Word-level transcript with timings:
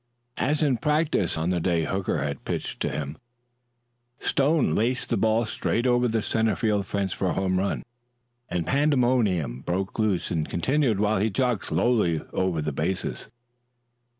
As 0.39 0.63
in 0.63 0.77
practice 0.77 1.37
on 1.37 1.51
the 1.51 1.59
day 1.59 1.85
Hooker 1.85 2.23
had 2.23 2.43
pitched 2.43 2.79
to 2.79 2.89
him, 2.89 3.19
Stone 4.19 4.73
laced 4.73 5.09
the 5.09 5.15
ball 5.17 5.45
straight 5.45 5.85
over 5.85 6.07
the 6.07 6.23
center 6.23 6.55
field 6.55 6.87
fence 6.87 7.13
for 7.13 7.27
a 7.27 7.33
home 7.33 7.59
run, 7.59 7.83
and 8.49 8.65
pandemonium 8.65 9.59
broke 9.61 9.99
loose 9.99 10.31
and 10.31 10.49
continued 10.49 10.99
while 10.99 11.19
he 11.19 11.29
jogged 11.29 11.65
slowly 11.65 12.19
over 12.33 12.63
the 12.63 12.71
bases. 12.71 13.27